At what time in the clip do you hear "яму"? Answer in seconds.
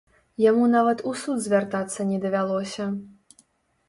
0.43-0.69